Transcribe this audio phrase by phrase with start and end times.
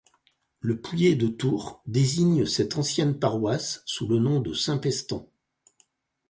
[0.61, 5.29] Le Pouillé de Tours désigne cette ancienne paroisse sous le nom de Saint-Pestan.